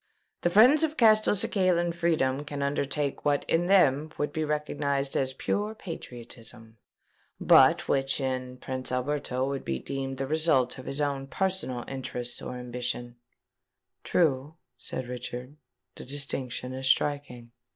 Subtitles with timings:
[0.41, 5.75] "The friends of Castelcicalan freedom can undertake what in them would be recognised as pure
[5.75, 6.77] patriotism,
[7.39, 12.41] but which in Prince Alberto would be deemed the result of his own personal interests
[12.41, 13.17] or ambition."
[14.03, 15.57] "True," said Richard:
[15.93, 17.51] "the distinction is striking."